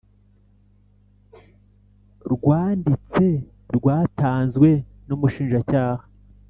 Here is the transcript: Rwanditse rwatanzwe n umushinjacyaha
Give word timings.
Rwanditse 2.33 3.27
rwatanzwe 3.75 4.69
n 5.07 5.09
umushinjacyaha 5.15 6.03